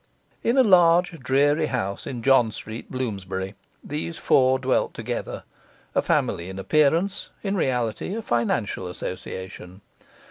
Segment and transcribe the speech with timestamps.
[0.41, 3.53] In a large, dreary house in John Street, Bloomsbury,
[3.83, 5.43] these four dwelt together;
[5.93, 9.81] a family in appearance, in reality a financial association.